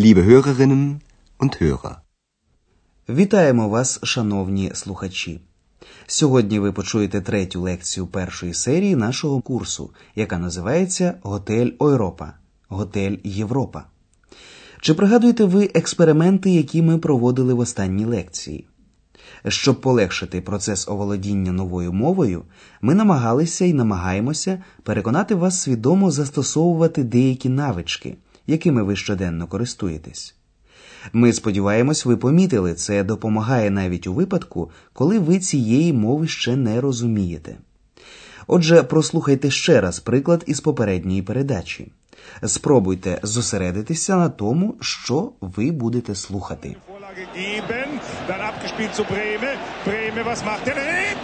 [0.00, 1.00] liebe Hörerinnen
[1.38, 1.96] und Hörer.
[3.08, 5.40] Вітаємо вас, шановні слухачі.
[6.06, 12.32] Сьогодні ви почуєте третю лекцію першої серії нашого курсу, яка називається Готель Ойропа.
[12.68, 13.84] Готель Європа.
[14.80, 18.66] Чи пригадуєте ви експерименти, які ми проводили в останній лекції?
[19.48, 22.42] Щоб полегшити процес оволодіння новою мовою,
[22.82, 28.16] ми намагалися і намагаємося переконати вас свідомо застосовувати деякі навички,
[28.50, 30.34] якими ви щоденно користуєтесь.
[31.12, 36.80] Ми сподіваємось, ви помітили, це допомагає навіть у випадку, коли ви цієї мови ще не
[36.80, 37.56] розумієте.
[38.46, 41.92] Отже, прослухайте ще раз приклад із попередньої передачі.
[42.46, 46.76] Спробуйте зосередитися на тому, що ви будете слухати.
[47.10, 47.88] Vorlage geben,
[48.28, 49.50] dann abgespielt zu Breme.
[49.86, 50.76] Breme, was macht der?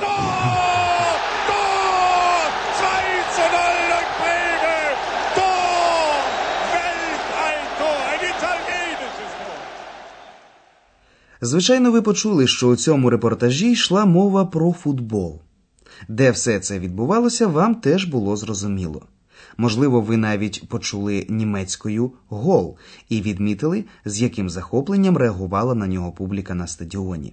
[0.02, 1.14] Tor!
[1.48, 2.42] Tor!
[2.80, 4.78] 2 zu 0 durch Breme!
[5.38, 6.18] Tor!
[6.74, 7.98] Weltalltor!
[8.12, 9.56] Ein italienisches Tor!
[11.46, 15.40] Звичайно, ви почули, що у цьому репортажі йшла мова про футбол.
[16.08, 19.02] Де все це відбувалося, вам теж було зрозуміло.
[19.56, 22.76] Можливо, ви навіть почули німецькою гол
[23.08, 27.32] і відмітили, з яким захопленням реагувала на нього публіка на стадіоні.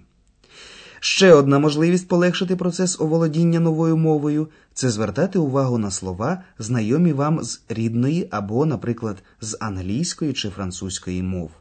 [0.99, 7.43] Ще одна можливість полегшити процес оволодіння новою мовою це звертати увагу на слова, знайомі вам
[7.43, 11.51] з рідної або, наприклад, з англійської чи французької мов.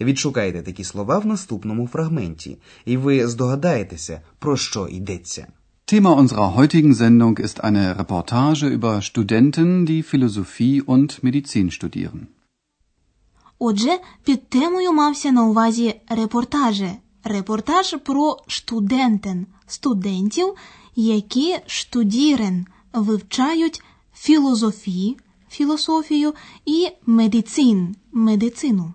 [0.00, 5.46] Відшукайте такі слова в наступному фрагменті, і ви здогадаєтеся, про що йдеться.
[5.92, 12.26] Thema unserer heutigen Sendung ist eine Reportage über Studenten, die Philosophie und Medizin studieren.
[13.58, 16.90] Отже, під темою мався на увазі репортаже.
[17.24, 20.54] Репортаж про штудентен, студентів,
[20.96, 23.82] які штудірен, вивчають
[24.14, 25.16] філозофії,
[25.50, 28.94] філософію і медицин, медицину.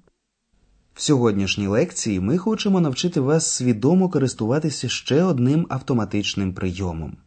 [1.02, 7.17] В сьогоднішній лекції ми хочемо навчити вас свідомо користуватися ще одним автоматичним прийомом.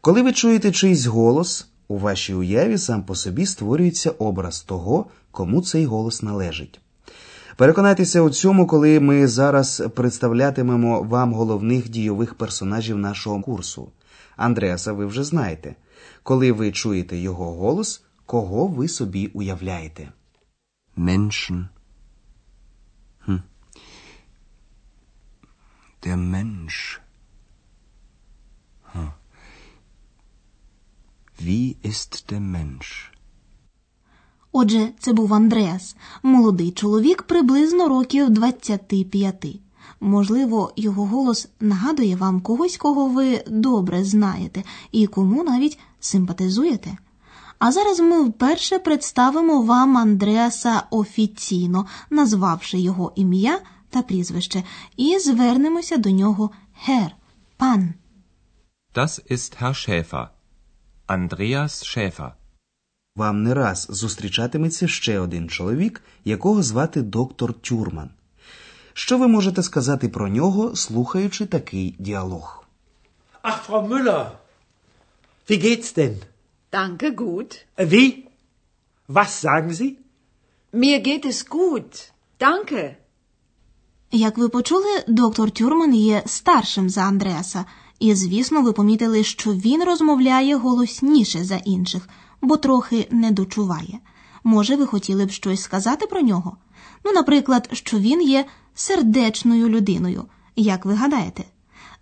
[0.00, 5.62] Коли ви чуєте чийсь голос, у вашій уяві сам по собі створюється образ того, кому
[5.62, 6.80] цей голос належить.
[7.56, 13.88] Переконайтеся у цьому, коли ми зараз представлятимемо вам головних дійових персонажів нашого курсу.
[14.36, 15.74] Андреаса ви вже знаєте.
[16.22, 20.08] Коли ви чуєте його голос, кого ви собі уявляєте?
[20.96, 21.68] Menschen.
[23.28, 23.42] Hm.
[26.04, 27.00] Der Mensch.
[28.92, 29.10] Hm.
[31.38, 33.12] Wie ist der Mensch?
[34.52, 39.46] Отже, це був Андреас, молодий чоловік приблизно років 25.
[40.00, 44.62] Можливо, його голос нагадує вам когось, кого ви добре знаєте
[44.92, 46.98] і кому навіть симпатизуєте.
[47.58, 53.60] А зараз ми вперше представимо вам Андреаса офіційно, назвавши його ім'я
[53.90, 54.62] та прізвище,
[54.96, 56.50] і звернемося до нього
[56.84, 57.10] гер,
[57.56, 57.94] пан.
[58.94, 60.26] Das ist Herr Schäfer.
[61.08, 62.30] Andreas Schäfer.
[63.16, 68.10] Вам не раз зустрічатиметься ще один чоловік, якого звати доктор Тюрман.
[68.92, 72.64] Що ви можете сказати про нього, слухаючи такий діалог?
[73.42, 74.26] Ach, Frau Müller.
[75.48, 76.16] Wie geht's denn?
[76.70, 77.50] Danke, gut.
[77.76, 78.08] Äh, Wie?
[79.06, 79.96] Was sagen Sie?
[80.72, 82.12] Mir geht es gut.
[82.40, 82.96] Danke.
[84.12, 87.64] Як ви почули, доктор Тюрман є старшим за Андреаса,
[87.98, 92.08] і, звісно, ви помітили, що він розмовляє голосніше за інших,
[92.40, 93.98] бо трохи не дочуває.
[94.44, 96.56] Може, ви хотіли б щось сказати про нього?
[97.04, 100.24] Ну, наприклад, що він є сердечною людиною.
[100.56, 101.44] Як ви гадаєте?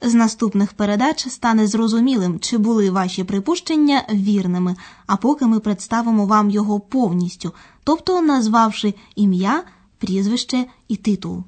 [0.01, 4.77] З наступних передач стане зрозумілим, чи були ваші припущення вірними,
[5.07, 7.53] а поки ми представимо вам його повністю,
[7.85, 9.65] тобто назвавши ім'я,
[9.99, 11.45] прізвище і титул.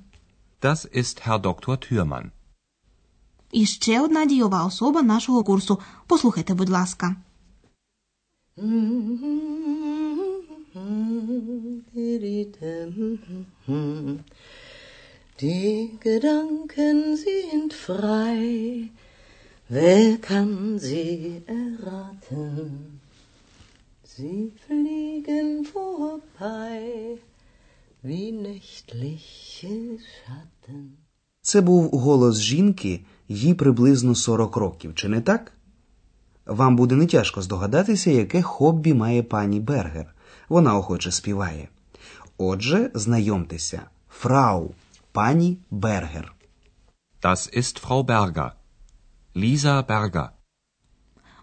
[0.63, 1.93] Das ist Herr Dr.
[1.93, 2.31] Thürmann.
[3.53, 5.79] І ще одна дійова особа нашого курсу.
[6.07, 7.17] Послухайте, будь ласка.
[15.41, 18.91] Die Gedanken sind frei,
[19.69, 23.01] wer kann sie erraten?
[24.03, 27.19] Sie fliegen vorbei
[28.03, 30.91] wie nächtliche Schatten.
[31.43, 35.53] Це був голос жінки, їй приблизно 40 років, чи не так?
[36.47, 40.15] Вам буде не тяжко здогадатися, яке хобі має пані Бергер.
[40.49, 41.69] Вона охоче співає.
[42.39, 44.71] Отже, знайомтеся, фрау,
[45.19, 46.33] пані Бергер.
[47.23, 48.51] Das ist Frau Berger.
[49.37, 50.29] Lisa Berger.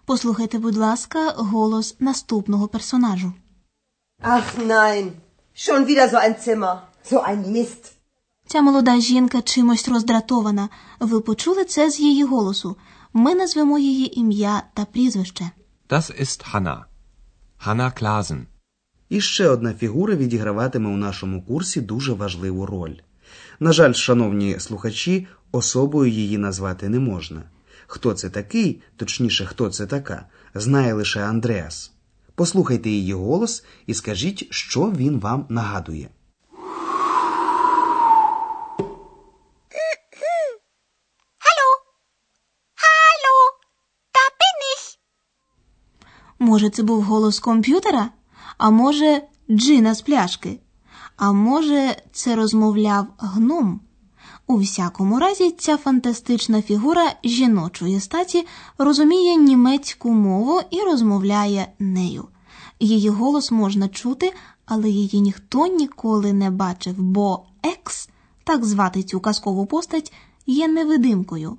[0.06, 3.32] Послухайте, будь ласка, голос наступного персонажу.
[4.22, 5.04] Ach nein,
[5.54, 6.74] schon wieder so ein Zimmer.
[7.10, 7.92] So ein Mist.
[8.46, 10.68] Ця молода жінка чимось роздратована.
[11.00, 12.76] Ви почули це з її голосу.
[13.12, 15.50] Ми назвемо її ім'я та прізвище.
[15.88, 16.84] Das ist Hanna.
[17.66, 18.40] Hanna Klasen.
[19.08, 22.94] І ще одна фігура відіграватиме у нашому курсі дуже важливу роль.
[23.60, 27.42] На жаль, шановні слухачі, особою її назвати не можна.
[27.86, 31.92] Хто це такий, точніше, хто це така, знає лише Андреас.
[32.34, 36.08] Послухайте її голос і скажіть, що він вам нагадує.
[46.38, 48.10] Може, це був голос комп'ютера?
[48.58, 50.60] А може, джина з пляшки?
[51.16, 53.80] А може, це розмовляв гном?
[54.46, 58.46] У всякому разі, ця фантастична фігура жіночої статі
[58.78, 62.28] розуміє німецьку мову і розмовляє нею.
[62.80, 64.32] Її голос можна чути,
[64.66, 68.08] але її ніхто ніколи не бачив, бо екс,
[68.44, 70.12] так звати цю казкову постать,
[70.46, 71.56] є невидимкою.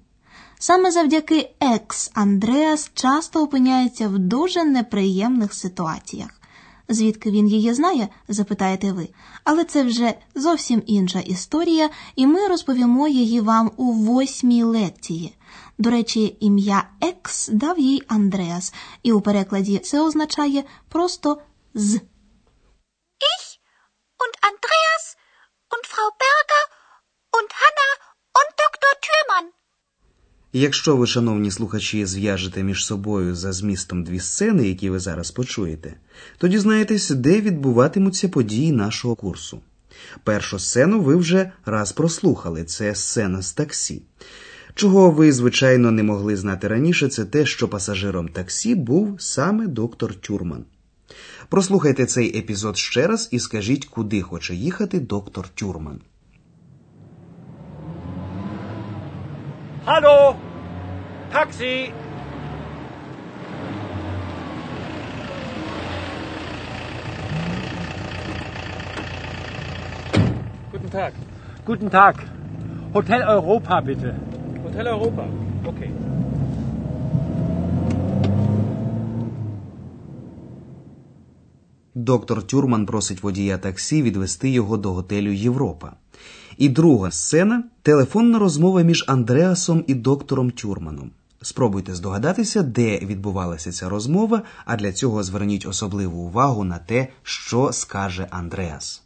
[0.59, 6.36] Саме завдяки екс Андреас часто опиняється в дуже неприємних ситуаціях.
[6.89, 9.09] Звідки він її знає, запитаєте ви,
[9.43, 15.37] але це вже зовсім інша історія, і ми розповімо її вам у восьмій лекції.
[15.77, 18.73] До речі, ім'я Екс дав їй Андреас,
[19.03, 21.41] і у перекладі це означає просто
[21.73, 21.95] з.
[23.33, 23.47] Ich
[24.23, 25.05] und Andreas
[25.73, 26.65] und Frau Berger
[27.37, 27.96] und Hanna.
[30.53, 35.93] Якщо ви, шановні слухачі, зв'яжете між собою за змістом дві сцени, які ви зараз почуєте,
[36.37, 39.61] то дізнаєтесь, де відбуватимуться події нашого курсу.
[40.23, 44.01] Першу сцену ви вже раз прослухали це сцена з таксі.
[44.75, 50.15] Чого ви, звичайно, не могли знати раніше, це те, що пасажиром таксі був саме доктор
[50.15, 50.65] Тюрман.
[51.49, 56.01] Прослухайте цей епізод ще раз і скажіть, куди хоче їхати доктор Тюрман.
[59.87, 60.35] Hallo!
[61.31, 61.93] Taxi!
[70.71, 71.13] Guten Tag.
[71.65, 72.15] Guten Tag.
[72.93, 74.13] Hotel Europa, bitte.
[74.63, 75.25] Hotel Europa.
[75.63, 75.91] Okay.
[81.95, 85.93] Доктор Тюрман просить водія таксі відвести його до готелю Європа.
[86.57, 91.11] І друга сцена телефонна розмова між Андреасом і доктором Тюрманом.
[91.41, 97.71] Спробуйте здогадатися, де відбувалася ця розмова, а для цього зверніть особливу увагу на те, що
[97.73, 99.03] скаже Андреас.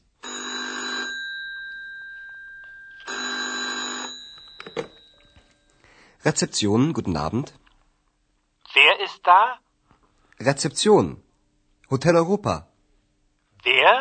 [6.25, 7.47] Rezeption, guten Abend.
[8.75, 9.41] Wer ist da?
[10.39, 11.05] Rezeption.
[11.89, 12.53] Hotel Europa.
[13.65, 13.95] Wer?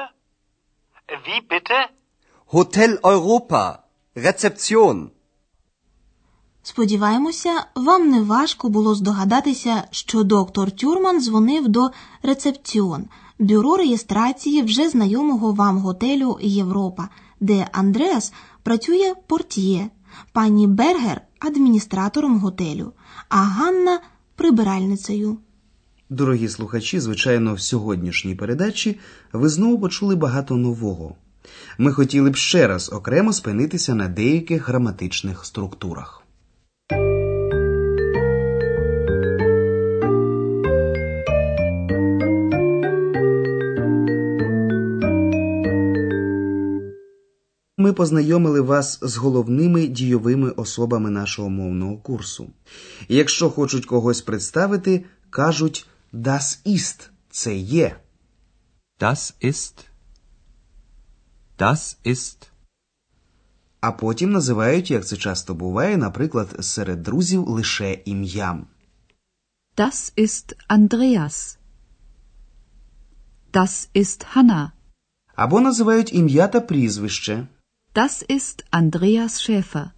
[1.27, 2.00] Wie bitte?
[2.53, 3.79] Hotel Europa.
[4.17, 5.09] Rezeption.
[6.63, 11.91] Сподіваємося, вам не важко було здогадатися, що доктор Тюрман дзвонив до
[12.23, 13.05] рецепціон
[13.39, 17.09] бюро реєстрації вже знайомого вам готелю Європа,
[17.41, 18.33] де Андреас
[18.63, 19.91] працює портьє,
[20.33, 22.93] пані Бергер адміністратором готелю,
[23.29, 24.01] а Ганна
[24.37, 25.39] прибиральницею.
[26.09, 28.99] Дорогі слухачі, звичайно, в сьогоднішній передачі
[29.33, 31.15] ви знову почули багато нового.
[31.79, 36.23] Ми хотіли б ще раз окремо спинитися на деяких граматичних структурах.
[47.79, 52.51] Ми познайомили вас з головними дійовими особами нашого мовного курсу.
[53.09, 57.97] Якщо хочуть когось представити, кажуть Das ist– це є.
[59.01, 59.90] Das ist.
[61.61, 62.49] Das ist.
[63.81, 68.67] А потім називають, як це часто буває, наприклад, серед друзів лише ім'ям.
[69.77, 71.57] Das ist Andreas.
[73.53, 74.71] Das ist Hanna.
[75.35, 77.47] Або називають ім'я та прізвище.
[77.95, 79.91] Das ist Andreas Schäfer.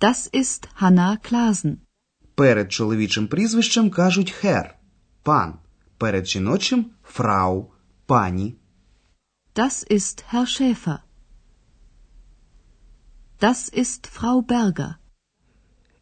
[0.00, 1.76] Das ist Hanna Klasen.
[2.34, 4.76] Перед чоловічим прізвищем кажуть хер
[5.22, 5.54] пан.
[5.98, 7.70] Перед жіночим фрау
[8.06, 8.54] пані.
[9.62, 10.98] Das ist Herr Schäfer.
[13.40, 14.94] Das ist Frau Berger.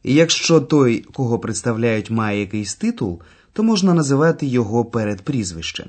[0.03, 3.21] І якщо той, кого представляють, має якийсь титул,
[3.53, 5.89] то можна називати його перед прізвищем.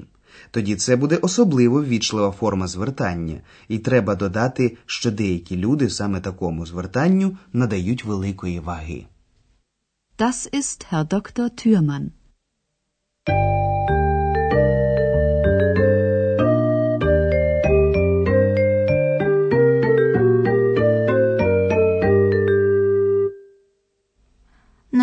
[0.52, 6.66] Тоді це буде особливо ввічлива форма звертання, і треба додати, що деякі люди саме такому
[6.66, 9.06] звертанню надають великої ваги.
[10.18, 11.50] Das ist Herr Dr.
[11.60, 12.10] Thürmann.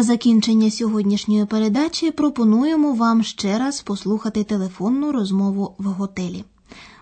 [0.02, 6.44] Закінчення сьогоднішньої передачі пропонуємо вам ще раз послухати телефонну розмову в готелі.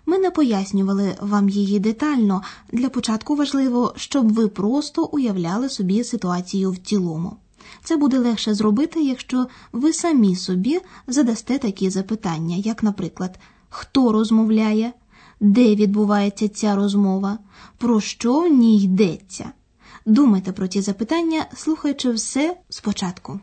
[0.06, 2.42] Ми не пояснювали вам її детально.
[2.72, 7.36] Для початку важливо, щоб ви просто уявляли собі ситуацію в цілому.
[7.84, 13.38] Це буде легше зробити, якщо ви самі собі задасте такі запитання, як, наприклад,
[13.68, 14.92] хто розмовляє,
[15.40, 17.38] де відбувається ця розмова,
[17.78, 19.50] про що в ній йдеться.
[20.06, 23.40] Думайте про ті запитання, слухаючи все спочатку.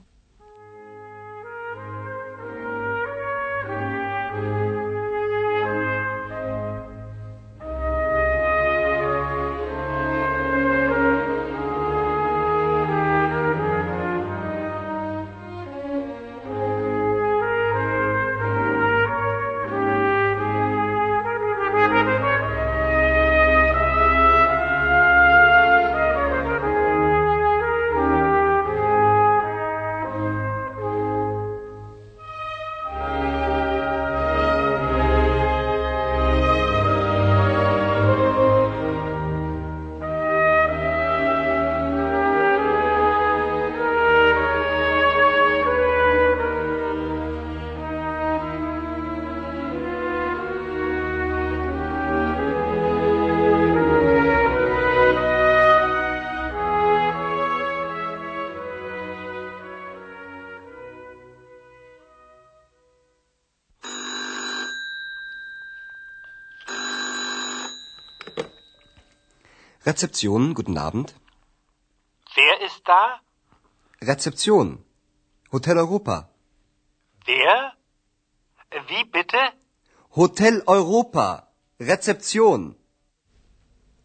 [69.90, 71.08] Rezeption, guten Abend.
[72.36, 73.04] Wer ist da?
[74.12, 74.68] Rezeption.
[75.56, 76.16] Hotel Europa.
[77.26, 77.58] Wer?
[78.90, 79.42] Wie bitte?
[80.20, 81.28] Hotel Europa.
[81.80, 82.74] Rezeption.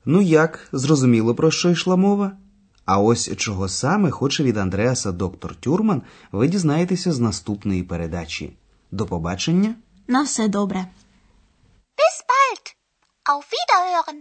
[0.04, 2.36] Ну як, зрозуміло, про що йшла мова?
[2.84, 8.56] А ось чого саме хоче від Андреаса доктор Тюрман, ви дізнаєтеся з наступної передачі.
[8.90, 9.74] До побачення!
[10.06, 10.86] На все добре.
[11.98, 12.74] Bis bald.
[13.24, 14.18] Auf Wiederhören.